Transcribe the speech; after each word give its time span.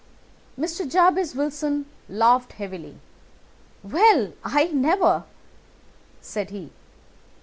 Mr. 0.59 0.89
Jabez 0.91 1.35
Wilson 1.35 1.85
laughed 2.09 2.53
heavily. 2.53 2.97
"Well, 3.83 4.33
I 4.43 4.63
never!" 4.73 5.25
said 6.21 6.49
he. 6.49 6.71